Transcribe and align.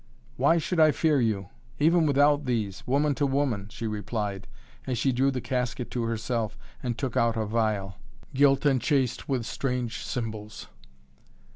"Why 0.35 0.57
should 0.57 0.79
I 0.79 0.89
fear 0.91 1.21
you? 1.21 1.49
Even 1.77 2.07
without 2.07 2.45
these, 2.45 2.87
woman 2.87 3.13
to 3.13 3.27
woman," 3.27 3.67
she 3.69 3.85
replied, 3.85 4.47
as 4.87 4.97
she 4.97 5.11
drew 5.11 5.29
the 5.29 5.41
casket 5.41 5.91
to 5.91 6.01
herself 6.05 6.57
and 6.81 6.97
took 6.97 7.15
out 7.15 7.37
a 7.37 7.45
phial, 7.47 7.97
gilt 8.33 8.65
and 8.65 8.81
chased 8.81 9.29
with 9.29 9.45
strange 9.45 10.03
symbols. 10.03 10.69